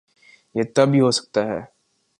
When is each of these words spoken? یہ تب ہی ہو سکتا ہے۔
یہ 0.55 0.63
تب 0.75 0.89
ہی 0.93 0.99
ہو 0.99 1.11
سکتا 1.11 1.41
ہے۔ 1.47 1.61